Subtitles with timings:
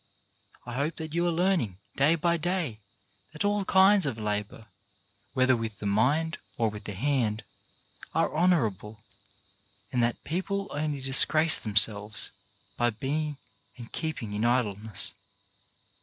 [0.65, 2.79] I hope that you are learning, day by day,
[3.33, 4.65] that all kinds of labour—
[5.35, 7.43] whether with the mind or with the hand—
[8.15, 9.03] are honourable,
[9.93, 12.31] and that people only disgrace themselves
[12.77, 13.37] by being
[13.77, 15.13] and keeping in idleness.